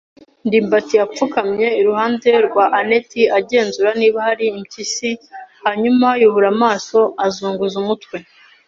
[0.45, 3.09] ndimbati yapfukamye iruhande rwa anet,
[3.39, 5.11] agenzura niba hari impiswi,
[5.63, 8.17] hanyuma yubura amaso, azunguza umutwe.